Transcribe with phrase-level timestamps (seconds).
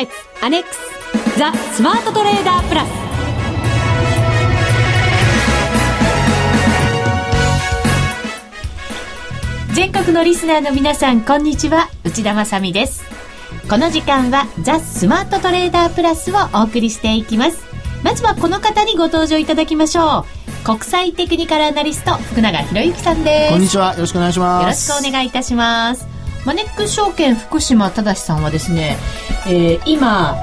[0.00, 2.88] 決アネックスザ・スマートトレーダープラス。
[9.74, 11.88] 全国のリスナーの皆さんこんにちは。
[12.04, 13.04] 内田まさです。
[13.68, 17.62] この時間はザ・スマートトレーダープラスをお送りしていきます。
[18.02, 20.24] まずはこの方にご登場いただきましょ
[20.62, 20.64] う。
[20.64, 23.52] 国際テクニカルアナリスト福永博之さんです。
[23.52, 23.92] こんにちは。
[23.92, 24.90] よろしくお願いします。
[24.90, 26.09] よろしくお願いいたします
[26.50, 28.96] マネック証券福島正さんはですね、
[29.46, 30.34] えー、今、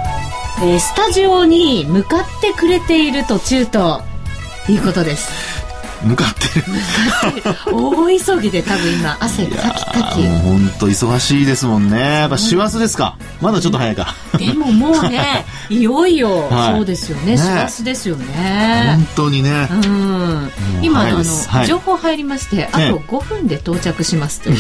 [0.61, 4.01] えー、スタジオに向かってくれている途中と
[4.69, 5.56] いうことです。
[6.03, 6.65] 向かってる。
[7.71, 10.21] 大急ぎで多分今汗かきかき。
[10.21, 11.99] もう本当忙しいですもんね。
[11.99, 13.17] やっぱ師走ですか？
[13.41, 14.13] まだちょっと早いか。
[14.37, 17.37] でももうね いよいよ、はい、そうですよね。
[17.37, 18.93] 師走ですよね。
[18.95, 19.67] 本当にね。
[19.71, 20.51] うん。
[20.81, 24.57] 今あの、はい、情報入りましてあと5分で到着しますという、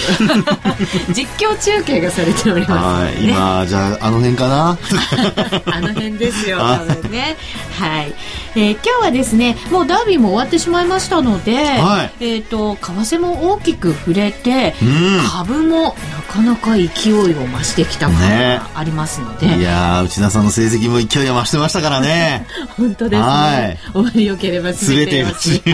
[1.13, 4.77] 実況中継がされております、ね、今じゃああの辺かな？
[5.71, 7.37] あの辺ですよ多分ね。
[7.79, 8.13] はい、
[8.55, 15.93] えー、今日はですねもうダービーも終わってしまいましたので、はい、えっ、ー、と為替も大きく触れて、うん、株もな
[16.27, 22.47] かなか勢いを増してきたものがありますので、ね、いや内田さんの成績も勢いが増してましたからね。
[22.77, 25.61] 本当ですね、はい、終わりよければ全てよし。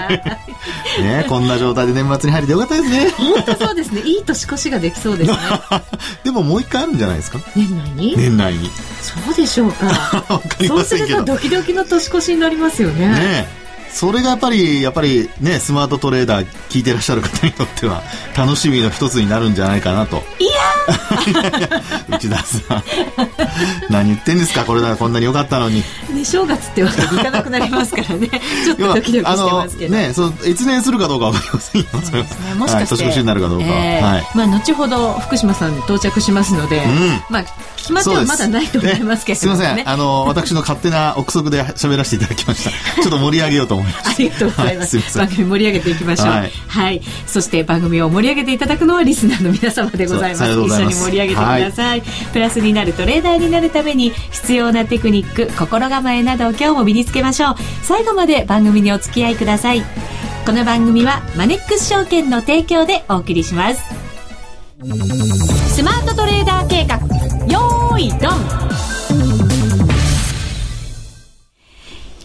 [1.01, 3.09] ねこんな状態で年末に入れてよかったですね。
[3.11, 4.01] 本当そうですね。
[4.01, 5.38] いい年越しができそうですね。
[6.23, 7.39] でももう一回あるんじゃないですか？
[7.55, 8.15] 年内に？
[8.17, 8.69] 年内に。
[9.01, 9.88] そうでしょうか。
[9.88, 13.07] かそうするとドキドキの年越しになりますよね。
[13.07, 13.62] ね
[13.94, 18.02] それがやっぱり、やっぱりね、スマートトレーダー聞いてらっしゃる方にとっては、
[18.35, 20.23] 楽しみの一つになるんじゃないかなと。
[20.39, 20.52] いや
[22.09, 22.83] 内田さん。
[23.89, 25.83] 何言ってんですかこれならこんなに良かったのに。
[26.13, 28.27] ね、正月ってわけにいかなくなりますからね。
[28.66, 29.95] ちょっとドキドキしてますけど。
[29.95, 31.88] ね、そう、越年するかどうかわかりませんよ。
[31.91, 32.55] そうですね。
[32.55, 32.95] もしかして。
[32.95, 33.66] はい、年越しになるかどうか。
[33.67, 34.28] えー、はい。
[34.33, 37.44] まあ、後ほど福島さん到着しますので、うん、まあ、
[37.78, 39.89] 決まってはまだないと思いますけど、ね、すみません。
[39.89, 42.72] あの、私の勝手な憶測で喋らせていただきました。
[43.01, 44.09] ちょっと盛り上げようと思います。
[44.09, 44.97] ありがとうございます。
[44.97, 46.51] はい、番組盛り上げていきましょう、はい。
[46.67, 47.01] はい。
[47.27, 50.44] そして番組を盛り上げていただくのはリスナーの皆様でございます。
[50.44, 57.55] 一緒に盛り上げてくださいはい、プラスになるトレーダーになるために必要なテクニック、心構えなどを今日も身につけましょう。
[57.83, 59.83] 最後まで番組にお付き合いください。
[60.45, 63.81] この番組はマネックス証券の提供でお送りします。
[65.73, 66.99] スマートトレーダー計画
[67.47, 68.82] 用意ドン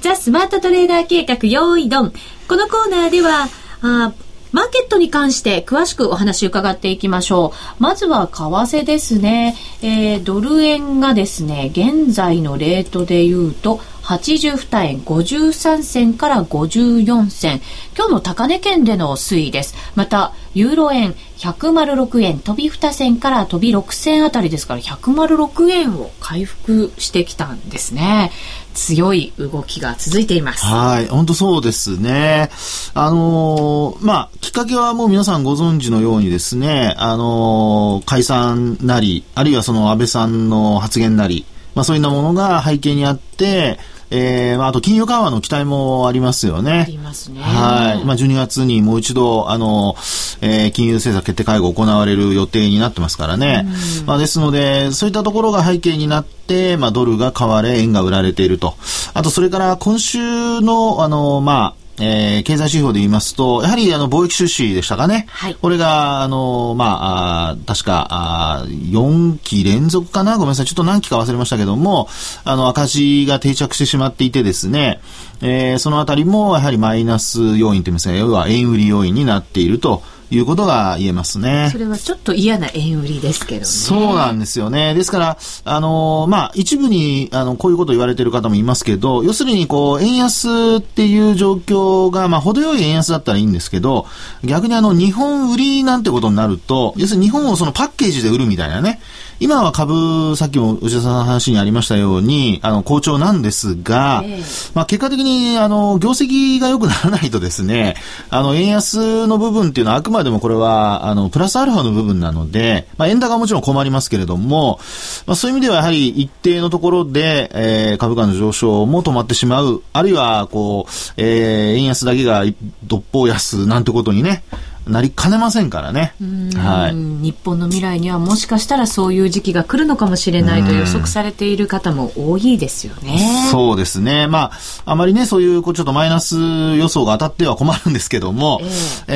[0.00, 2.12] ザ・スマートトレーダー計画用意ドン
[2.48, 3.48] このコーナーでは
[3.82, 4.12] あ
[4.53, 7.82] マーケットに関して詳しくお話伺っていきましょう。
[7.82, 9.56] まずは為替ですね。
[9.82, 17.60] えー、ドル円がですね、現在のレートで言うと、82円53銭から54銭。
[17.94, 19.74] 今日の高値圏での推移です。
[19.96, 28.32] また、ユーロ円106円飛び2銭から飛び6銭あたりですから106円を回復してきたんですね。
[28.72, 30.64] 強い動きが続いています。
[30.64, 32.48] はい、本当そうですね。
[32.94, 43.78] あのー、まあ、きっかけはもう皆さんご存知のようにですね、あのー、解散なり、あるいはその安倍さんの発言なり、まあそういったものが背景にあって、
[44.10, 46.72] えー、まあ、あと金融緩和の期待もありますよね。
[46.72, 47.41] ありますね。
[47.41, 48.04] はい。
[48.04, 49.96] まあ、12月にもう一度、あの、
[50.41, 53.66] えー、金融政策決定会合行われる予定になってますからね。
[54.06, 58.74] まあ、ですので、そういったところが背景になって、まあ、ドルが買われ、円が売られていると。
[59.12, 65.26] あと、それから今週の、あの、まあ、えー、経済指標で言いますと、やはりあの貿易収支でしたかね。
[65.28, 70.66] はい、これが、あの、まあ、あ確か、あ4期連続かなごめんなさい。
[70.66, 72.09] ちょっと何期か忘れましたけども、
[72.44, 75.00] あの、赤字が定着してしまっていてですね、
[75.41, 80.03] えー、そのあたりもやはりマイナス要因といいますか、要は円売り要因になっていると。
[80.31, 81.69] いうことが言えますね。
[81.72, 83.65] それはちょっと嫌な円売りですけどね。
[83.66, 84.94] そうなんですよね。
[84.94, 94.06] ですから、あのまあ、一部に、あの、こういうこと言われてる方もいますけど、要するに、こう、円安っていう状況が、まあ、程よい円安だったらいいんですけど、
[94.44, 99.01] 逆にあの、日本売りなんてことになると、要するに日本をそのパッケージで売るみたいなね、
[99.40, 107.94] 今は株、さっきも内田さんの話にありましたように、あの、好調なんですが、えー、まあ、結果的に、あの、業績が良くならないとですね、
[108.30, 114.80] あの、円安の部分っていうのはあくまでもこれは、あの、プラスアルファの部分なので、まあ、円高はもちろん困りますけれども、
[115.26, 122.42] まあ、そういう意味ではやはり一定のところで、えー、株価の上昇も止まってしまう、あるいは、こう、えー、円安だけが
[122.82, 124.42] どっぽう安なんてことにね、
[124.88, 126.14] なりかねませんからね。
[126.56, 133.48] はい、日本の未来にはもしかしたらそういう時期が来るのかもしれないと予測されている方も多いですよね。
[133.50, 134.26] そうですね。
[134.26, 134.50] ま
[134.84, 136.36] あ、あまりね、そういうちょっとマイナス
[136.76, 138.68] 予想が当たっては困るんですけども、えー、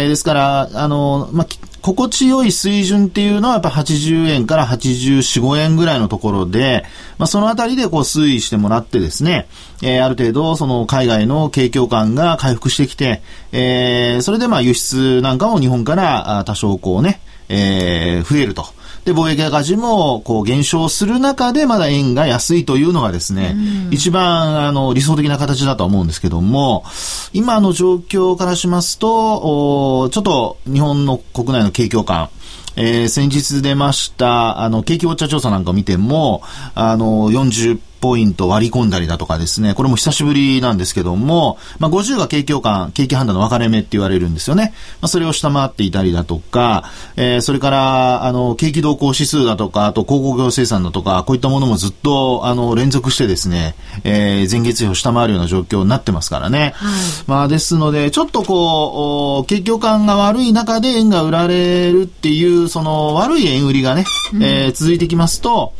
[0.02, 1.46] えー、ですから、あの、まあ、
[1.82, 6.84] 心地よい水準っていうのはやっぱ80円から84、5円ぐらいのところで、
[7.18, 9.48] まあ、そのあたりでこう推移してもらってですね、
[9.82, 13.20] えー、ある程度その海外の景況感が回復してきて、
[13.50, 18.64] えー、それでまあ輸出なんかも日本から多少こうね、えー、増えると。
[19.04, 23.56] で、貿易赤字も、こう、減少する中で、まだ円が安いというのがですね、
[23.90, 26.84] 一番、あの、理想的な形だと思うんですけども、
[27.32, 32.30] 今の状況からしますと、ちょっと、日本の国内の景況感、
[32.76, 36.42] えー、先日出ました、あの、景気ウォッチャー調査なんかを見ても、
[36.74, 44.74] あの、40ポイント割り込んだりだとかですね、これも久しぶりなんですけども、まあ、50が景況感、景気判断の分かれ目って言われるんですよね。
[45.00, 56.72] まあ、それを下回っていたりだとか、えー、それから、あの、景気動向指数だとか、あと、鉱工業生産だとか、こういったものもずっと、あの、連続してですね、えー、前月比を下回るような状況になってますからね。
[56.74, 64.04] はい、まあ、ですので、ちょっとこう、景況感が悪い中で円が売られるっていう、その、悪い円売りがね、
[64.40, 65.72] えー、続いてきますと、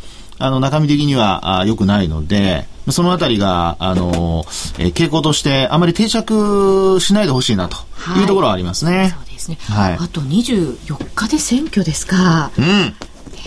[0.42, 4.44] あの、中身的には良くないので、そのあたりが、あの、
[4.78, 7.76] えー、傾向としてあまり定着しないでほしいなと
[8.18, 8.98] いうところはありますね。
[8.98, 9.58] はい、そうですね。
[9.68, 9.92] はい。
[10.00, 12.50] あと24日で選挙ですか。
[12.58, 12.94] うん。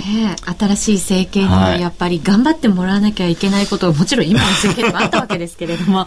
[0.03, 6.05] ね、新しい政権にはやっぱり頑張ってもらわなきゃいけないこともちろん今の政権でもあったわけですけれども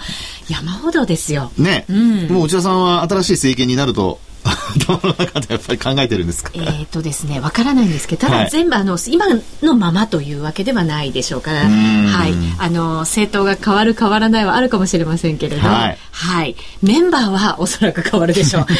[0.48, 1.50] 山ほどですよ。
[1.56, 4.20] ね、うん、もう内田さんは新しい政権になると
[4.88, 6.50] 頭の中でやっぱり考えてるんですか？
[6.54, 9.26] えっ、とですね、わからないんですけど、ただ全部、あの、今
[9.62, 11.66] のままというわけではないでしょうから、は
[12.28, 12.34] い。
[12.58, 15.98] あの、政党が変わる変わらないはあるかもしれませんけれど、はい。
[16.10, 18.66] はい、メンバーはおそらく変わるでしょう。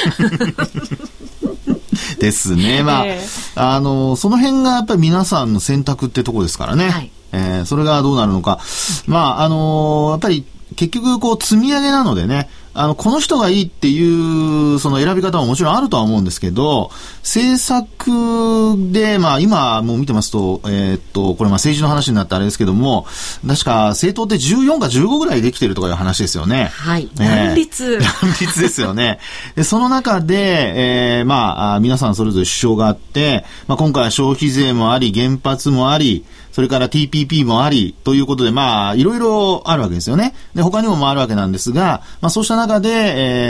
[2.21, 2.83] ですね。
[2.83, 6.91] まあ、えー、あの、その辺がやっぱり皆さんの選択ってとこですからね。
[6.91, 7.11] はい。
[7.33, 8.59] えー、それがどうなるのか。
[9.07, 10.45] まあ、あのやっぱり
[10.77, 12.49] 結局こう積み上げなのでね、
[12.79, 16.93] あの、この人がいいっていう、その選び方ももちろんあるとは思うんですけど、
[17.23, 23.07] 政策で、まあ今もう見てますと、えー、っと、これまあ政治の話になってあれですけども、
[23.45, 26.67] 確か政党って14か15ぐらいできてるとかいう話ですよね。
[26.67, 27.09] はい。
[27.17, 27.99] 乱立。
[28.23, 29.19] 乱立ですよね。
[29.57, 36.25] で、その中で、えー、まあ、皆さんそれぞれ主張があって、まあ今回は消費税もあり、原発もあり、
[36.59, 40.35] それから TPP もあり、ということで、まあ、いろいろあるわけですよね。
[40.57, 42.89] で、他にもあるわけなんですが、まあ、そうした中で、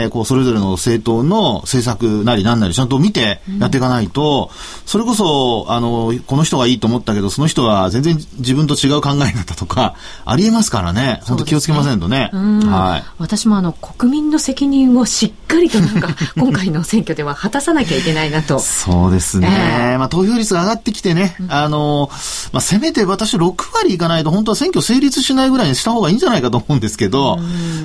[0.03, 9.95] えー、こう、それぞれの政党の政策なりなんなりちゃんと見てやっていかないと、うん、それこそ、あの、この人がいいと思ったけど、その人は全然自分と違う考えだったとか、
[10.25, 11.21] ありえますからね。
[11.23, 12.29] 本当気をつけませんとね。
[12.33, 13.03] ねはい。
[13.17, 18.59] 私もあの、国民の責任をしっかりとなんか、 今回の選挙では果たさなきゃいけないなと。
[18.59, 19.47] そうですね。
[19.91, 22.09] えー、まあ、投票率が上がってきてね、あの、
[22.51, 27.37] まあ、せめて私6割いかないと本当は選挙成立しないぐらいにした方がいいんじゃないかと思うんですけど、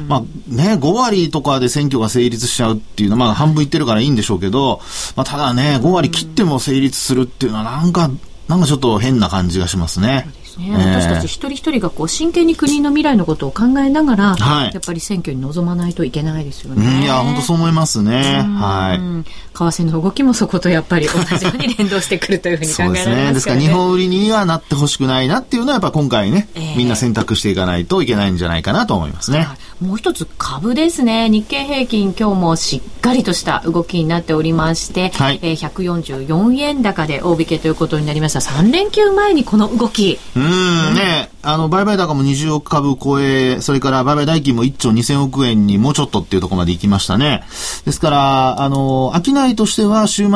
[0.09, 4.81] まあね、5割とかで選挙が成立しちゃうっていうのは、まあ半分いってるからいいんでしょうけど、
[5.17, 8.11] まあただね、5割切っても成立するっていうのはなんか、
[8.49, 10.29] なんかちょっと変な感じがしますね。
[10.59, 17.03] ね、私たち一人一人がこう真剣に国の未来のことを考えながら、はい、やっぱり選挙に臨まないといけないですよね。
[17.03, 18.43] いや、本当そう思いますね。
[18.43, 18.99] はい。
[18.99, 19.25] 為
[19.55, 23.05] 替の動きもそことやっぱり同じように連動してくるというふうに考えられますね。
[23.05, 23.33] そうですね。
[23.33, 29.41] ですから日本売りにはなってほしくないなっていうのはやっぱ今回ね、えー、みんな選択していかないといけないんじゃないかなと思いますね。
[29.41, 31.29] はい、もう一つ株ですね。
[31.29, 38.41] 日経平均今日もしっかりとした動きになっておりまして、はい、えー、144円高で大引けということになりました。
[38.41, 40.19] 3連休前にこの動き。
[40.35, 47.45] うんね、あの、売買高も20億株超え、それから売買代金も1兆2000億円にもうちょっとっていうところまで行きましたね。
[47.85, 50.31] ですから、あの、商いとしては週末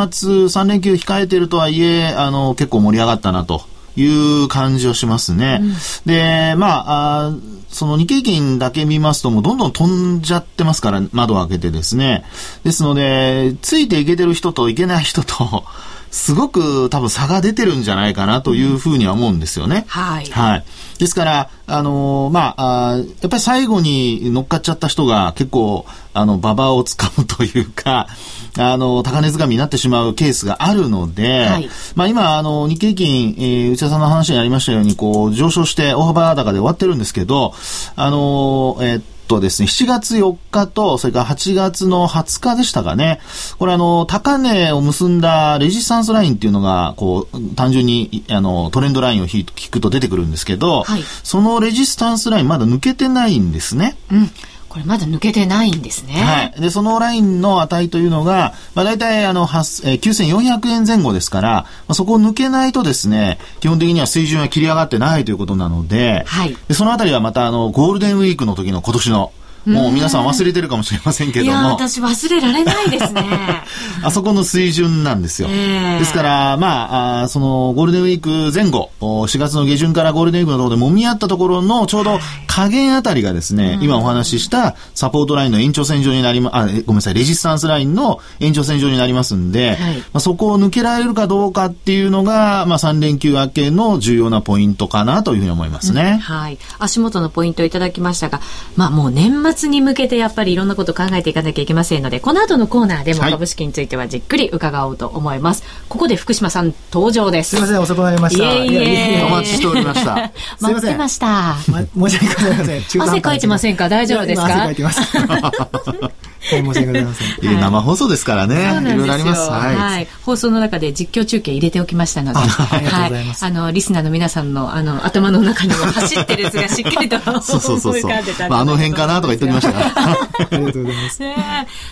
[0.44, 3.62] 3連休控えてるとはいえ、あの、結構盛り上がったなと。
[3.98, 5.58] いう感じをしますね。
[5.60, 5.72] うん、
[6.06, 7.32] で、まああ、
[7.68, 12.24] その日経金だけ見ますともうどんどん飛んじゃってますから、窓を開けてですね。
[12.64, 15.64] ですので、ついていけてる人といけない人と、
[16.10, 19.84] すごく多分差が出てるんじゃないかなというふうには思うんですよね。
[19.88, 20.26] はい。
[20.26, 20.64] はい。
[20.98, 28.08] ですから、あのー、まあ、あやっぱり最後に乗っかっちゃった人が結構、あの、馬場をつかむというか、
[28.58, 37.54] あの、高値掴みになってしまうケースがあるので、はい、まあ今、あの、日経金、えー、内田さんの話にありましたように、こう、上昇して大幅高で終わってるんですけど、
[37.94, 43.20] あのー、えーとですね、7月4日と、それから8月の20日でしたかね。
[43.58, 53.96] これあの、高値を結んだレジスタンスラインっていうのが、こう、単純に、あの、トレンドラインを引くと出てくるんですけど、はい、そのレジスタンスラインまだ抜けてないんですね。
[54.10, 54.30] うん。
[54.78, 56.12] これまだ抜けてないんですね。
[56.14, 56.60] はい。
[56.60, 66.56] で、そのラインの値というのが、まあ大体あの、えー、9400円前後ですから、まあ、そこを抜けないとですね、基本的には水準は切り上がってないということなので、はい。
[66.68, 69.32] で、そのあたりはまたあの、ゴールデンウィークの時の今年の、
[69.68, 71.50] もう皆さん忘れてるかもしれませんけども。
[71.50, 73.22] いや、私忘れられないですね。
[74.02, 75.48] あそこの水準なんですよ。
[75.50, 96.14] えー、ですから、まああ、そのゴールデンウィーク前後、4月の下旬からゴールデンウィークのところで揉み合ったところのちょうど加減あたりがですね、はい、今お話ししたサポートラインの延長線上になりま、あ、ごめんなさい、レジスタンスラインの延長線上になりますんで、はい、まあ、そこを抜けられるかどうかっていうのが、まあ、3連休明けの重要なポイントかなというふうに思いますね。
[96.14, 96.58] うん、はい。
[96.78, 98.40] 足元のポイントをいただきましたが、
[98.76, 105.62] まあ、もう年末に向けてやっぱりいろんなことを考えていかなきゃいけませんので、この後のコーナーでも株式についてはじっくり伺おうと思います。
[105.62, 107.50] はい、ここで福島さん登場です。
[107.50, 108.44] すみません、遅くなりました。
[108.44, 110.30] いえいえお待ちしておりました。
[110.60, 111.56] 待ってました。
[111.96, 113.02] ま、申し訳ございません。
[113.02, 113.88] 汗かいてませんか？
[113.88, 114.46] 大丈夫ですか？
[114.46, 115.00] 汗かいてます。
[116.40, 117.48] 申し訳ございません。
[117.48, 118.80] はい、生放送ですからね。
[118.80, 119.50] いろいろあります。
[119.50, 120.08] はい、はい。
[120.24, 123.44] 放送の中で実況中継入れておきましたので、ありがとうございます。
[123.44, 128.10] あの、リスナーの皆さんの、あの、頭の中にも走ってるやつがしっかりと そうそうそうそう。
[128.48, 129.78] まあ、あの辺かなとか言っておきました。
[129.78, 131.22] ありがとうございます。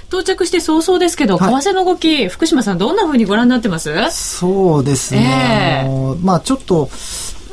[0.09, 3.93] 到着して早々ですけど、為替の動き、福島さんどんなふうにご覧になってます？
[4.11, 5.83] そうですね。
[5.85, 6.89] あのまあ、ちょっと、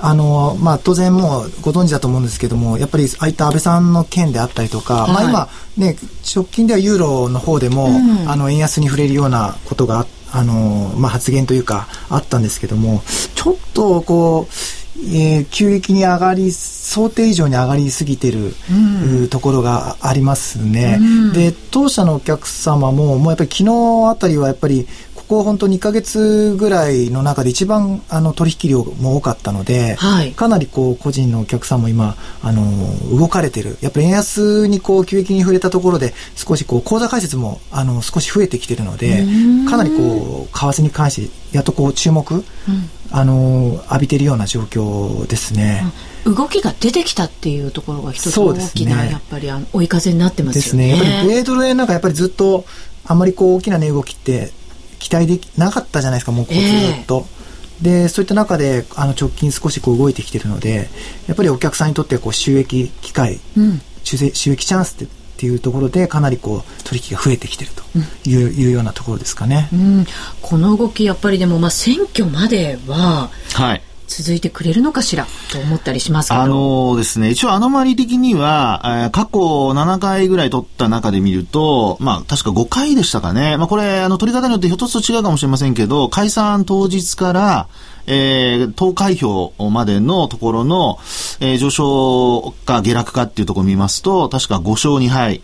[0.05, 5.95] あの、まあ、当然もうご存知だと思うんですけども、やっぱりああいった安倍さんの件であったりとか、はい、まあ今、ね、
[6.35, 7.89] 直近ではユーロの方でも、う
[8.25, 13.01] ん、あの、円安に触れるようなことがあの、まあ、発言というか、あったんですけども、
[13.33, 14.53] ちょっとこう、
[14.99, 20.97] えー、急激に上がり、想定以上に上がりすぎてる、うん、ところがありますね。
[20.99, 24.85] うん、で、当社のお客様も、もうやっぱり昨日あたりはやっぱり
[25.27, 39.25] ここ本当2か月ぐらいの中で一番あの取引量も多かったので、はい、かなりこう個人のお客さんも今あの動かれてるやっぱり円安にこう急激に触れたところで少しこう口座開設もあの少し増えてきてるので
[39.69, 42.43] かなりこう為替に関してやっとこう注目、うん、
[43.11, 45.83] あの浴びてるような状況ですね。
[46.25, 50.87] 動きが出てきたっていうところが一つ大きな、ね、やっぱりあの追い風になってますよね。
[50.87, 51.05] ですね。
[51.11, 52.65] やっぱり米ドル円なんかやっぱりずっと
[53.05, 54.51] あんまりこう大きな値動きって
[55.03, 57.27] 期待できなかったじゃないですか、もうこうずっと。
[57.81, 60.89] えー、で、そういった中で、あの、直近少しこう動いてきてるので、
[61.27, 67.83] やっぱりお客さんにとってこう収益機会、うん、収益チャンスってっていうところでかなりこう取引が増えてきてると
[68.29, 70.05] いううん、いうようなところですかね、うん、
[70.41, 76.41] この動きやっぱりでもまあ選挙までは、はい、続いてくれるのかしらと思ったりしますけど。
[76.41, 83.57] あのですね、一応アノマリ的には、えー、過去7回ぐらい取った中で見ると、まあ確か5回でしたかね。
[83.57, 87.67] まあこれ、あの取り方によってひょっとすると違うかもしれませんけど、解散当日から、
[88.07, 90.97] えー、投開票までのところの、
[91.39, 95.41] えー、上昇か下落かっていうところを見ますと、確か5勝2敗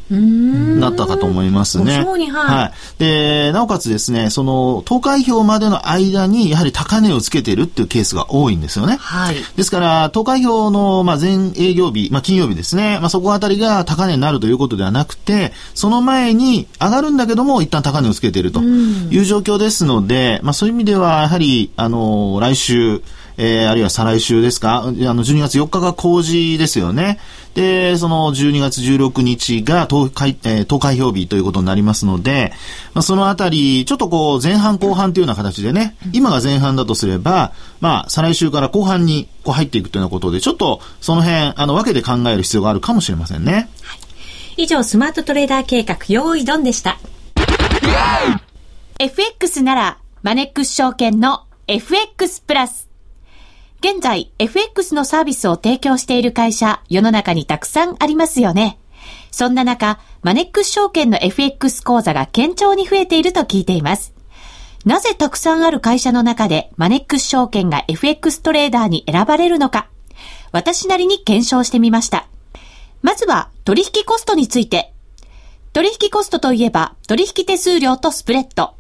[0.79, 1.99] なったかと思いますね。
[1.99, 2.57] 5勝2敗。
[2.57, 2.71] はい。
[2.99, 8.97] で、なおかつですね、その、投開票までの間に、やはり高値をつけてるっていうケースが多いんですよね。
[8.99, 9.35] はい。
[9.55, 23.01] ですから、投開票の、まあ、前営業日、まあ、金曜日ですね、まあ、そこあたりが高値になるということではなくて、その前に上がるんだけども、一旦高値をつけているという状況ですので、まあ、そういう意味では、やはり、あの、来週、
[23.37, 27.19] えー、あるいは再来週ですか、あの、12月4日が公示ですよね。
[27.55, 32.51] で、その12月16日が投開、えー、投開票日ということになりますので、
[32.93, 43.53] まあ、そのあたり、ちょっとこう、前半後半というような形でね、今が前半だとすれば、まあ、再来週から後半にこう入っていくというようなことで、ちょっとその辺、あの、分けて考える必要があるかもしれませんね。
[43.53, 43.59] は
[44.57, 46.99] い、以上、スマートトレーダー計画、用意ドンでした。
[48.99, 52.89] FX なら、マネックス証券の FX プラス。
[53.79, 58.79] 現在、FX のサービスを提供している会社、世の中にたくさんありますよね。
[59.29, 64.15] そんな中、マネックス証券の FX 講座が堅調に増えていると聞いています。
[64.83, 69.89] なぜたくさんある会社の中でマネックス証券が FX トレーダーに選ばれるのか、
[70.51, 72.25] 私なりに検証してみました。
[73.03, 74.91] まずは取引コストについて。
[75.73, 78.73] 取引コストといえば取引手数料とスプレッド。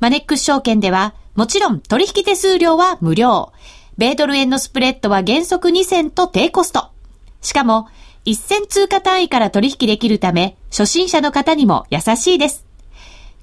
[0.00, 3.52] マネックス証券ではもちろん取引手数料は無料。
[3.96, 6.90] 米ドル円のスプレッドは原則2銭と低コスト。
[7.40, 7.88] しかも、
[8.26, 12.66] 1銭通貨単位から取引できるため、初心者の方にも優しいです。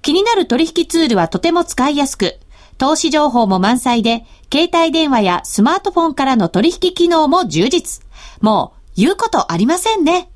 [0.02, 2.40] 気になる取引ツールはとても使いやすく、
[2.78, 8.06] 投資情報も満載で、携帯電話やスマートフォンからの取引機能も充実。
[8.40, 10.30] もう、言うことありませんね。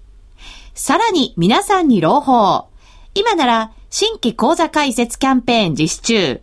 [0.73, 2.67] さらに皆さんに朗報。
[3.15, 6.41] 今なら、新規講座開設キャンペーン実施中。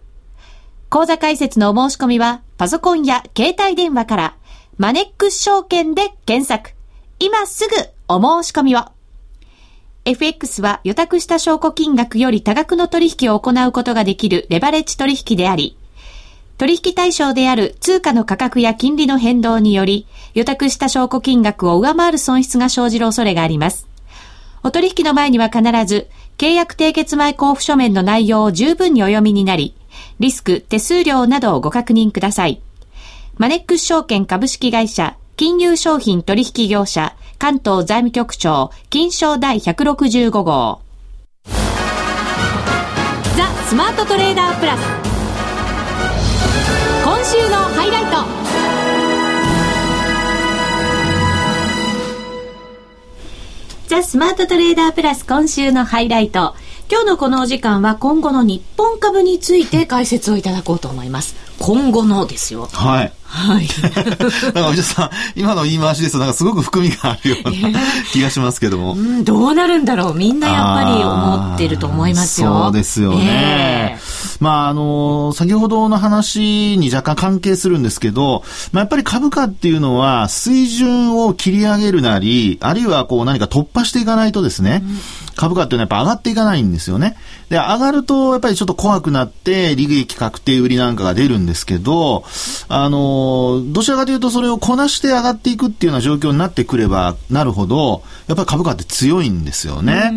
[0.90, 4.36] 講座開設のお申し込みは、パソコンや携帯電話から、
[4.76, 6.74] マネックス証券で検索。
[7.20, 7.76] 今すぐ
[8.08, 8.80] お申し込みを。
[10.04, 15.76] FX は予託した証拠金額より多額の取引を行うことができるレバレッジ取引であり、
[16.58, 23.86] 取引対象である通貨の価格や金利の変動により、予託した証拠金額を上回る損失が生じる恐れがあります。
[24.64, 29.76] お取引の前には必ず、契約締結前交付書面の内容を十分にお読みになり、
[30.18, 32.60] リスク、手数料などをご確認ください。
[33.38, 40.80] マネックス証券株式会社、金融商品取引業者、関東財務局長、金賞第165号。
[41.44, 41.52] ザ・
[43.66, 44.80] スマートトレーダープラス。
[47.02, 48.04] 今週のハイライ
[48.34, 48.39] ト。
[53.90, 56.54] ザ・スマートトレーダープラス今週のハイライト。
[56.88, 61.34] 今日のこのお時間は今後の日本株について解説をいただこうと思います。
[61.58, 62.68] 今後のですよ。
[62.72, 63.12] はい。
[63.24, 63.66] はい。
[64.54, 67.80] なんか、藤田さん、今の言い回しですと、なんかすごく含みがあるような
[68.12, 68.92] 気がしますけども。
[68.92, 70.14] うん、どうなるんだろう。
[70.14, 72.62] みんなやっぱり思ってると思いますよ。
[72.66, 73.98] そうですよね。
[73.98, 78.42] えー、まあ、あの、先ほどの話に若干関係するんですけど、
[78.72, 87.16] まあ、やっぱり株価っていうのは、水準を切り上げるなり、あるいはこう何か突破していかないとですね、うん株価っていうのはやっぱ上がっていかないんですよね。
[87.48, 92.24] で、上がるとやっぱりちょっと怖くなって、利益確定売りなんかが出るんですけど、
[92.68, 100.12] あの、どちらかというとそれをこなして上がっていくっていうような状況になってくればなるほど、やっぱり株価って強いんですよね。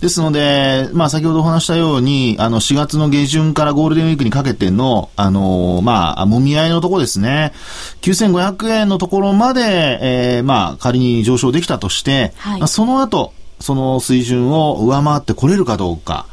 [0.00, 7.52] ですので、まあ先ほどお話したように、あの4月の下旬からゴールデンウィークにかけての、あの、まあ、もみ合いのところですね。
[8.00, 16.26] 9500円のところまで、えー、まあ仮に上昇できたとして、はい、その後、その水準を上回ってこれるかどうか。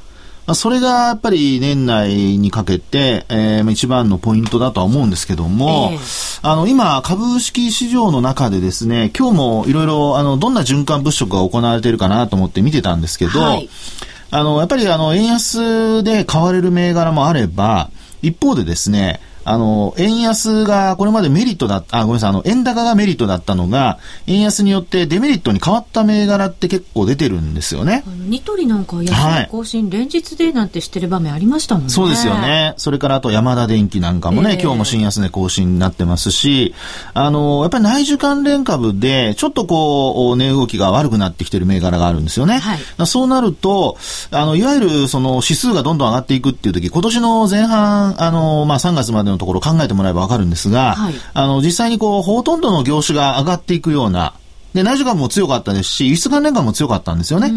[0.56, 13.70] それがやっぱり年内にかけて、えー、一番のポイントだとは思うんですけども、えー、あの、今、株式市場の中でですね、今日もいろいろ、あの、どんな循環物色が行われているかなと思って見てたんですけど、はい、
[14.32, 17.90] あの、やっぱりあの、円安で買われる銘柄もあれば、
[18.22, 19.20] 一方でですね、
[19.50, 28.04] あの、円安がこれまでメリットだった、あ、ごめんなさい、あの、円高がメリットだったのが、円安によってデメリットに変わった銘柄って結構出てるんですよね。
[28.06, 31.90] ニトリなんか安値更新、はい、連日でなんてしてる場面ありましたもんね。
[31.90, 32.76] そうですよね。
[32.78, 36.76] それからあと山田電機なんかもね、えー、今日も新安値更新になってますし、
[37.16, 42.60] あの、やっぱり内需関連株で、ちょっとこう、値動きが悪くなってきてる銘柄があるんですよね。
[42.60, 43.98] はい、そうなると、
[44.30, 54.34] あの、いわゆるその指数がどんどん上がっていくっていう時、今年の前半、あの、まあ、3月までのところ考えてもらえばわかるんですが、はい、あの、実際にこう、ほとんどの業種が上がっていくような、
[54.76, 57.52] で、内需株も強かったですし、輸出関連株も強かったんですよね。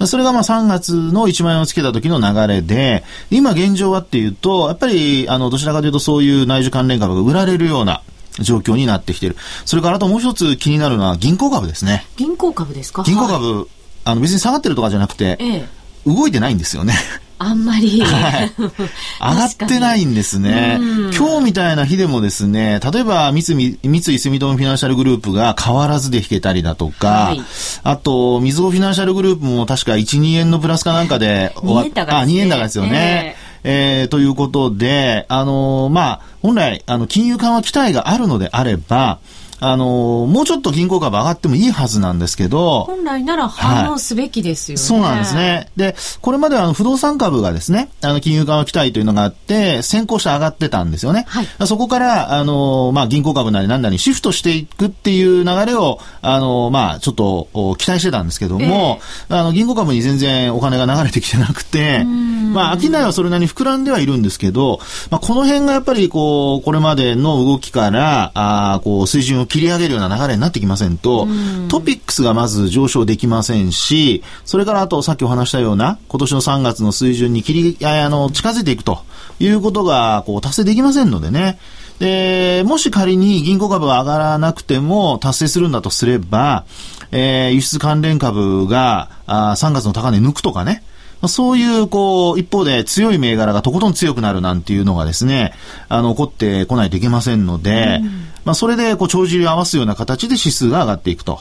[0.00, 8.02] うん、それがまあ3月の1万円をつけた時の流れで、今現状はっていうと、やっぱり、あの、どちらかというとそういう内需関連株が売られるような、
[8.38, 9.36] 状況になってきている。
[9.64, 12.04] それからあともう一つ気になるのは銀行株ですね。
[12.16, 13.02] 銀行株ですか？
[13.02, 13.66] 銀行株、はい、
[14.04, 15.68] あの別に下がってるとかじゃなくて、ええ、
[16.04, 16.92] 動いてないんですよね。
[17.38, 18.52] あんまり、はい、
[19.20, 20.78] 上がってないんですね。
[21.16, 27.42] 今日みたいな日でもですね、例えば三井三井住友フィナンシャルグループが変わらずで引けたりだとか、はい、
[27.82, 33.36] あと、みずほフィナンシャルグループも確か1、2円のプラスかなんかで終わった、ね、あ、2円高ですよね。
[33.64, 39.18] えー、えー、ということで、あのー、まあ、本来、あの、金融緩和期待があるのであれば、
[39.60, 42.84] あのもうちょっと銀行株上がってもいいはずなんですけど。
[42.84, 44.80] 本来なら反応すべきですよね。
[44.80, 45.70] はい、そうなんですね。
[45.76, 51.24] で、これまではあの不動産株がですね、あの金融緩和期待というのがあって、先行して上がってたんですよね。
[51.28, 71.26] はい、そこから、あのまあ、銀行株なりなんなりシフトしていくっていう流れを、あのまあ、ちょっと期待してたんですけども、えー、あの銀行株に全然お金が流れてきてなくて、まあ、商いはそれなりに膨らんではいるんですけど、まあ、この辺がやっぱりこう、これまでの動きから、あこう、水準を切り上げるような流れになってきませんと、
[71.68, 79.00] トピックスがまず上昇できませんし、それからあとさっきお話したような、今年の3月の水準に切り、あの、近づいていくと
[79.38, 81.58] いうことが、こう、達成できませんのでね。
[81.98, 86.64] で、もし仮に銀行株が上がらなくても達成するんだとすれば、
[87.10, 90.82] えー、輸出関連株があ3月の高値抜くとかね、
[91.28, 95.54] そういう、こう、一方で強い銘柄がとことん強くなるなんていうのがですね、
[95.88, 101.40] あの、起こってこないといけませんので、うん、まあ、それで、こう、帳尻を合わすような形で指数が上がっていくと。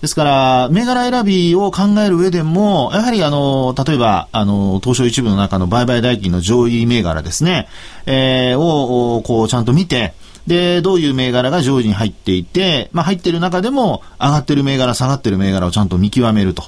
[0.00, 7.66] ですから、銘柄選びを考える上でも、やはりあの、例えば、あの、東証一部の中の売買代金の上位銘柄ですね、
[8.06, 10.14] えー、を、こう、ちゃんと見て、
[10.48, 16.64] で、どういう銘柄が上位に入っていて、まあ、入ってる中でも、上がってる銘柄、下がってる銘柄をちゃんと見極めると。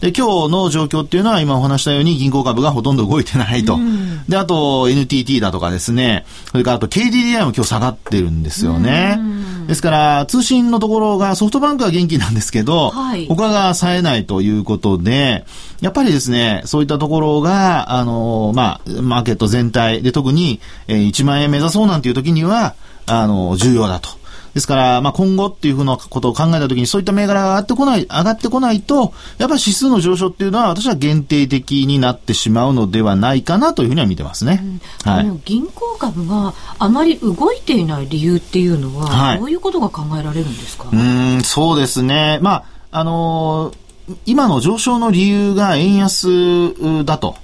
[0.00, 3.74] で、今日の状況っていうのは今お話したように銀行株がほとんど動いてないと。
[3.74, 9.16] うん、で、あと NTT だとかですね、それからあと KDDI も今日下がってるんですよね。
[9.18, 15.44] うん、ですから、通信のところがソフトバンクは元気なんですけど、はい、他が冴えないということで、
[15.80, 22.74] やっぱりですね、そういったところが、あの、まあ、マーケット全体で特に、えー、1万円目指そうなんていう時には、
[23.08, 24.10] あの、重要だと。
[24.54, 34.64] ですから、まあ、今後っていうふうなことを考えたときに、そういった銘柄が上がってこない、上がってこないと、やっぱり指数の上昇っていうのは、私は限定的になってしまうのではないかなというふうには見てますね。
[35.06, 40.88] うん、はい、銀行株があまり動いていない理由っていうのは、はい、どういうことが考えられるんですか？
[40.92, 42.40] うん、そうですね。
[42.42, 43.87] まあ、あのー
[44.26, 47.36] 今の上昇の理由が円安だと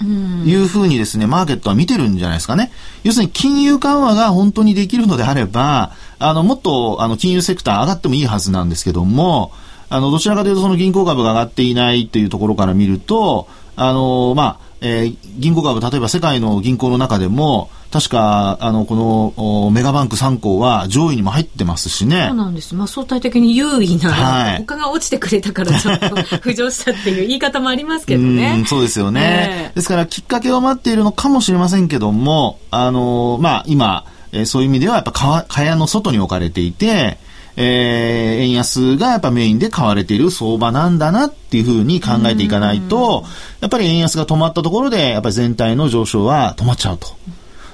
[0.44, 2.72] いうふうにですね、マーケットは見てるんじゃないですかね。
[3.03, 9.53] 要するに金融緩和が本当にできるのであれば、あの、もっと、あの、金融セクター上がってもいいはずなんですけども、
[9.90, 22.26] あの、どちらかというとその銀行株が上がっていないというところから見ると、あの、まあ、えー、銀行株、例えば世界の銀行の中でも、確か、あの、この、メガバンク3行は上位にも入ってますしね。
[22.28, 22.74] そうなんです。
[22.74, 28.60] まあ、相対的に優位な、はい、他が落ちてくれたからちょっと 浮上したっていう言い方もありますけどね。
[28.62, 37.16] うそうですよね、えー、ですから、きっかけを待っているのかもしれませんけども、あの、まあ、今、えー、そういう意味では、やっぱ、か、かやの外に置かれていて、
[37.56, 43.24] えー、円安がやっぱメインで買われている相場なんだなっていうふうに考えていかないと、
[43.60, 47.08] やっぱり円安が止まったところで、やっぱり全体の上昇は止まっちゃうと。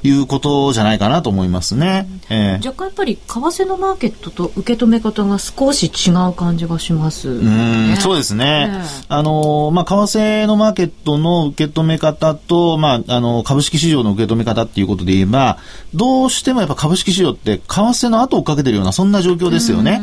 [0.03, 2.09] いうことじゃないかなと思いますね。
[2.31, 7.29] えー、若干やっぱり為替のマーケットと受け止め方が少し違う感じがします。
[7.29, 8.71] うん、そうですね。
[9.09, 15.59] あの、まあ、為替のマーケットの受け止め方と、まあ、あの、株式市場の受け止め方っていうことで言えば、
[15.95, 20.01] どうしてもやっぱ株式市場って為替の後をかけてるような、そんな状況ですよね。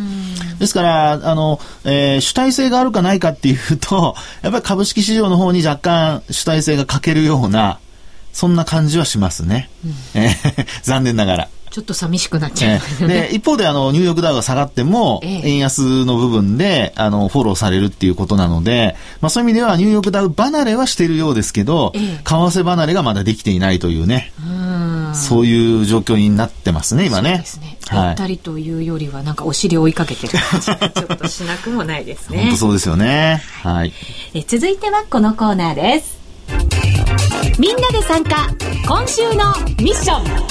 [0.60, 7.79] ですから、あの、えー、主体性があるかないかっていうと、やっぱり株式市場の方に若干主体性が欠けるような、
[8.38, 9.67] そんな感じはしますね。
[9.84, 10.30] うん、え
[10.84, 11.50] 残念ながら。
[11.71, 27.30] ちょっと寂しくなっちゃう、ね、で、一方で、あの、ニューヨークダウが下がっても、円安の部分で、あの、フォローされるっていうことなので、まあそういう意味では、ニューヨークダウ離れはしているようですけど、為替離れがまだできていないというね、うそういう状況になってますね、今ね。
[27.30, 27.78] そうですね。
[27.88, 32.43] はい、ったりというよりは、なんかお尻を追いかけてる感じがちょっとしなくもないですね。
[32.45, 33.41] 本当そうですよね。
[33.63, 33.93] はい。
[34.36, 36.16] え続いてはこのコーナーです。
[37.60, 38.47] みんなで参加
[38.88, 40.47] 今週のミッション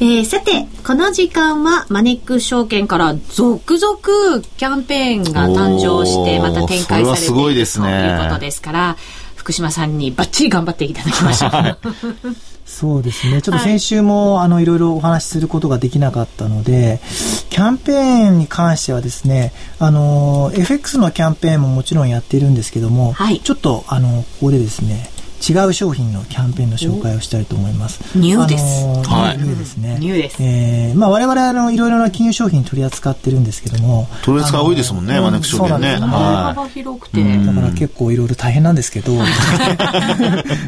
[0.00, 3.98] えー、さて、この時間はマネックス証券から続々
[4.56, 8.96] キャンペーンが誕生してまた展開されているということですから、
[9.36, 11.78] 福島さんにバッチリ頑張っていただきましょう。
[12.74, 13.40] そうですね。
[13.40, 17.00] ちょっと先週も、はい、あの、いろいろお話しすることができなかったので、
[17.50, 25.08] キャンペーンに関してはですね、あの、FX のキャンペーンももちろんやっているんですけども、はい、ちょっと、あの、ここでですね、
[25.46, 28.16] 違う商品のキャンペーンの紹介をしたいと思います。
[28.16, 28.64] ニューです。
[29.10, 29.96] はい、ニューですね。
[30.00, 30.36] ニューです。
[30.40, 35.96] えー、まあ我々あのいろいろな金融商品取り扱ってるんですけども、取り扱い多いですもんね、マネック証券ね。
[35.96, 39.12] 幅広くて、だから結構いろいろ大変なんですけど、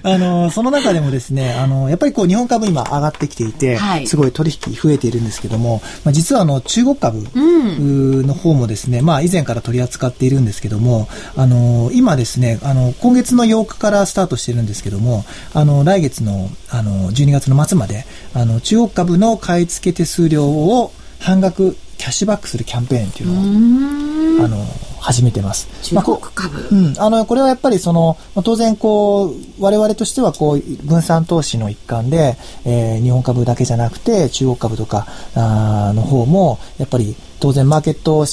[0.02, 15.24] あのその中でもですね、あのやっぱりこう日本株今上がってきていて、はい、すごい取引増えているんですけども、まあ実はあの中国株の方もですね、まあ以前から取り扱っているんですけども、あの今ですね、あの今月の8日からスタートしてるんですけども、
[15.54, 24.66] あの、来月の、あの、12月の末まで、あの、中国株の買い付け手数料を半額キャッシュバックするキャンペーンっていうのを、あの、
[25.06, 25.68] 始めてます。
[25.84, 26.94] 中国株、まあ、うん。
[26.98, 38.26] あの、これはやっぱりその、当然こう、我々としてはこう、分散投資の一環で、えー、日本株だけじゃなくて、中国株とか、あの方も、やっぱり当然マーケット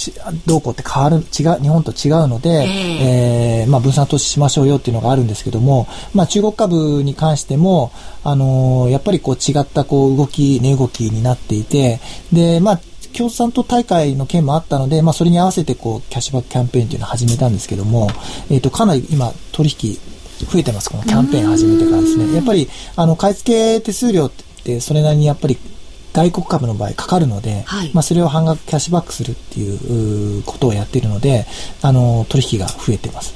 [0.47, 7.91] 動向って変わる、違う、日本と違うので、えー、えー、まあ分散投資しましょうよっていうのがあるんですけども、まあ中国株に関しても、
[8.23, 11.99] あのー、やっぱりこう違ったこう動き、値動きになっていて、
[12.31, 12.79] で、まあ
[13.13, 18.09] 共産党大会の件もあったので、まあ、それに合わせてこうキャッシュバックキャンペーンというのを始めたんですけども、
[18.49, 19.97] えっ、ー、とかなり今取引
[20.45, 22.33] 増えてます、このキャンペーン始めてからですね。
[22.35, 24.31] やっぱりあの買い付け手数料っ
[24.63, 25.57] てそれなりにやっぱり
[26.13, 31.45] 外国株の場合かかるので、はい、まあ、それを半額キャッシュバックするっていうことをやっているので、
[31.81, 33.33] あの、取引が増えています。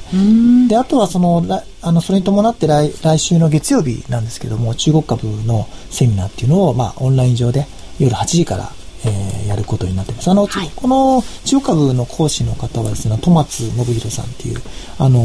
[0.68, 1.44] で、あとはその、
[1.82, 7.66] あの、それに伴って来来週の月曜日なんですけども、中国株のセミナーっていうのを、まあ、オンライン上で
[8.00, 8.72] 夜8時から
[9.08, 10.30] えー、やることになってます。
[10.30, 14.62] あの、はい、この中国株の講師の方はですね、戸松信弘さんっていう、
[15.00, 15.20] あの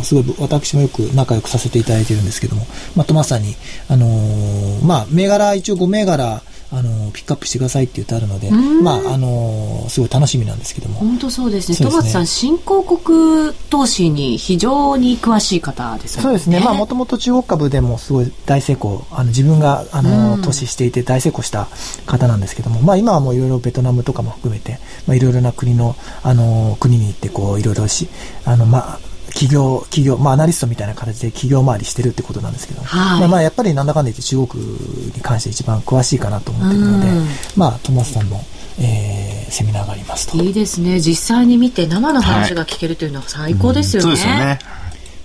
[0.00, 3.56] ー、すごい私もよく仲良くさせていただいてるんですけども、まあ、戸松さんに、
[3.88, 10.96] あのー、まあ、銘柄、一応5銘柄、あのピックアップしてくださいって言ってあるので、まああのすごい楽しみなんですけども。
[10.96, 11.78] 本当そうですね。
[11.78, 16.22] 戸松、ね、さん新興国投資に非常に詳しい方ですね。
[16.22, 16.60] そうですね。
[16.60, 21.68] まあもともと中国株でもすごい大成功あの自分があの投資していて大成功した
[22.06, 28.08] 方なんですけどもまあ今はもういろいろベトナムとかも含めてまあいろいろな国のあの国に行ってこういろいろし
[28.44, 29.07] あのまあ
[29.38, 38.40] 企業、企業、まあ、アナリストみたいな形で企業回りしてるってことなんですけど、はいまあ、まあ、やっぱりなんだかんだ言って中国に関して一番詳しいかなと思ってるので、うんまあ、トマスさんの、
[38.80, 40.36] えーセミナーがありますと。
[40.36, 41.00] いいですね。
[41.00, 44.04] 実際に見て生の話が聞けるというのは最高ですよね。
[44.04, 44.58] そうですよね。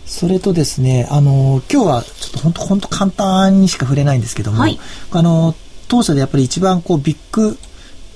[0.06, 4.80] それとですね、あの、今日はちょっと本当本当簡単にしか触れないんですけども、はい
[5.12, 5.56] あの、
[5.88, 7.58] 当社でやっぱり一番こうビッグ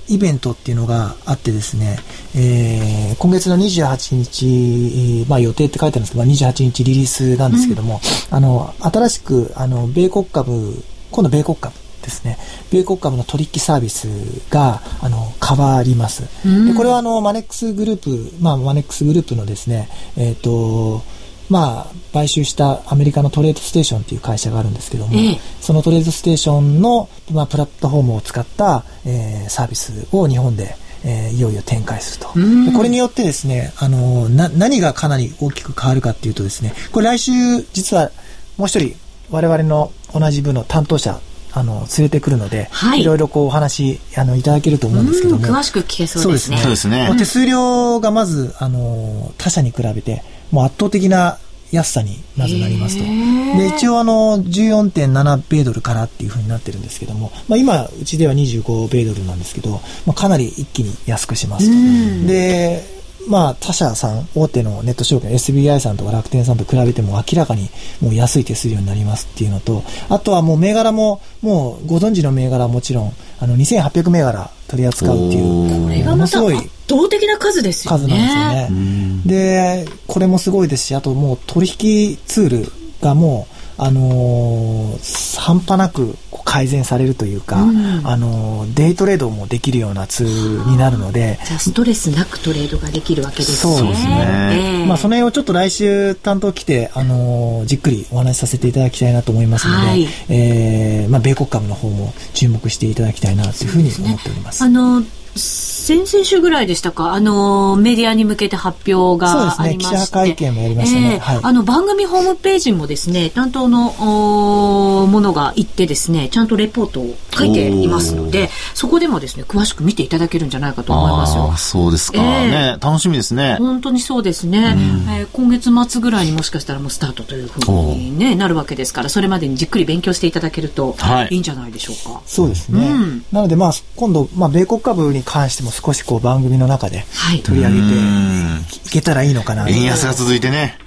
[0.08, 1.98] イベントっていうのがあってですね、
[2.34, 12.38] えー今月の28日、えーまあ予定って書いてあるんですけど、まあ、28日リリースなんですけども、あの、新しく、あの、米国株、今度米国株ですね、
[12.70, 14.08] 米国株の取引サービス
[14.50, 16.22] が、あの、変わります。
[16.44, 21.02] でこれはあの、マネックスグループ、まあ、マネックスグループのですね、えっ、と、
[21.48, 32.32] まあ、買収したアメリカのトレードステーションっていう会社があるんですけども、ええそのトレードステーションの、まあ、プラットフォームを使った、えーサービスを日本で、えーいよいよ展開すると。
[32.76, 37.32] これによってですね、あのな、何がかなり大きく変わるかっていうとですね、これ来週、
[37.72, 38.10] 実は
[38.56, 38.94] もう一人、
[39.30, 41.20] 我々の同じ部の担当者、
[41.52, 45.46] あの、連れてくるので、はいろいろこうお話、あの、いただけると思うんですけども。
[45.46, 46.58] うん詳しく聞けそうですね。
[46.58, 51.38] そうですねもう手数料がまず、あの、他社に比べて、もう圧倒的な
[51.70, 53.04] 安さにまずなりますと。
[53.04, 62.26] で、一応あの、14.7米ドルからっていうふうになってるんですけども、まあ今、うちでは25米ドルなんですけど、まあかなり一気に安くしますと。
[62.26, 62.82] で、
[63.28, 67.68] まあ他社さん、大手のネット証券、SBI さんとか楽天さんと比べても明らかに
[68.00, 76.56] もう安い手数料になりますっていうのと、あとはもう銘柄も、もうご存知の銘柄はもちろん、あの、2800銘柄取り扱うっていう、これがまた圧
[76.88, 78.06] 倒的な数ですよね。
[78.06, 79.84] 数なんですよね。
[79.84, 86.16] で、これもすごいですし、あともう取引ツールがもう、あのー半端なく
[86.48, 88.06] 改善されるというか、うん。
[88.06, 93.76] あのーデイトレードもできるようなツールになるので、じゃあストレスなくトレードができるわけですね。
[93.76, 94.80] そうですね。
[94.80, 94.86] ええ。
[94.86, 100.08] まあ、その辺をちょっと来週担当来て、あのーじっくりお話しさせていただきたいなと思いますので、はい。
[100.30, 104.64] えーまあ、米国株の方も注目していただきたいなというふうに思っております。
[104.64, 105.02] あの、
[105.38, 109.96] 先々週ぐらいでしたか、あの、メディアに向けて発表がありまして。
[109.96, 121.54] 記者会見もやりましたねええはいあの、番組ホームページもですね、担当のものが行ってですね、ちゃんとレポートを書いていますので、そこでもですね、詳しく見ていただけるんじゃないかと思いますよ。
[121.56, 122.18] そうですか。
[122.20, 123.56] ええね、楽しみですね。
[123.58, 124.76] 本当にそうですね、
[125.08, 132.20] えー今月末ぐらいにもしかしたらもうスタートというふうに、ね、なるわけですからそれまでにじっくり勉強していただけるとはいいいんじゃないでしょうか。
[132.26, 132.86] そうですね。
[132.88, 139.70] うんなので、まあ、今度、まあ、米国株に関しても少しこう番組の中ではい取り上げてうんいけたらいいのかなと。
[139.70, 140.78] 円安が続いてね、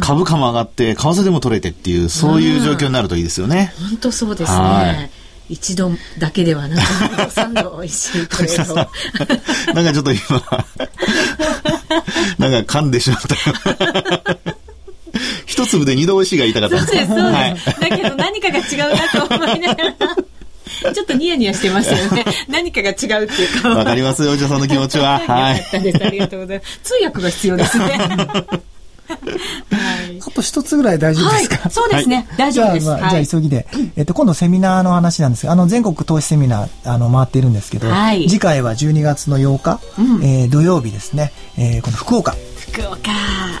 [0.00, 3.74] 株価も上がって、為替でも取れてっていう、そういう状況になるといいですよね。
[3.80, 5.10] 本当そうですはね。
[5.48, 6.82] 一度だけではなく、
[7.32, 8.76] 三度美味しいトレードを。
[9.74, 10.20] なんかちょっと今、
[12.38, 13.34] なんか噛んでしまった。
[15.46, 17.28] 一粒で二度美味しいが言いたかったそうです、そうです。
[17.34, 17.56] はい。
[17.90, 19.92] だけど何かが違うなと思いながら、
[20.94, 22.24] ちょっとニヤニヤしてましたよね。
[22.48, 23.68] 何かが違うっていうか。
[23.70, 25.20] わかりますよ、お茶さんの気持ちは。
[25.26, 25.66] はい。
[25.72, 26.80] ありがとうございます。
[26.82, 27.84] 通訳が必要ですね。
[27.84, 29.16] は
[30.08, 30.18] い。
[30.20, 32.28] あと一つぐらい大丈夫はいですか、そうですね。
[32.36, 32.84] 大丈夫です。
[32.84, 33.66] じゃあ、まあ、ゃあ急ぎで。
[33.96, 42.34] えっと、今度セミナーの話なんですが、あの、全国投資セミナー、あの、回っているんですけど、はい次回は12月の8日、うんえー土曜日ですね、えーこの福岡、
[42.72, 43.10] 福岡。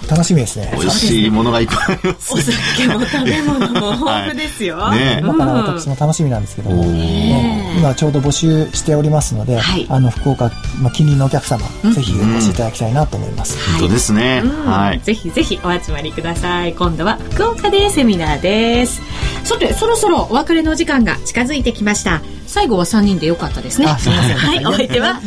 [0.08, 0.70] 楽しみですね。
[0.72, 2.42] 美味しいものがいっぱいありますおね。
[2.42, 4.76] 酒も食べ物も豊富ですよ。
[4.76, 11.60] はいねえ今からうん私も楽しみなんですけども、ね今ちょうど募集しておりますので、はいあの福岡、まあ、近隣のお客様、
[11.92, 13.56] ぜひお越しいただきたいなと思います。
[13.78, 14.42] 本当ですね。
[14.44, 15.00] うんはい。
[15.00, 16.74] ぜひぜひお集まりください。
[16.74, 19.00] 今度は福岡でセミナーです。
[19.44, 22.20] さて、そろそろお別れのお時間が近づいてきました。
[22.50, 23.86] 最後は3人でよかったですね。
[23.86, 24.36] あ、すみません。
[24.36, 25.20] はい、お相手は、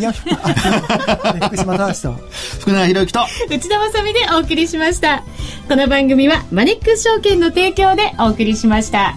[1.48, 2.20] 福島正と。
[2.60, 5.24] 福永博之と、内田まさみでお送りしました。
[5.70, 9.16] この番組はマネックス証券の提供でお送りしました。